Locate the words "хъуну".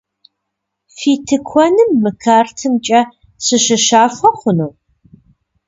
4.37-4.69